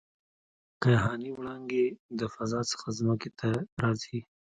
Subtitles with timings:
[0.81, 1.85] کیهاني وړانګې
[2.19, 3.49] د فضا څخه ځمکې ته
[3.81, 4.19] راځي.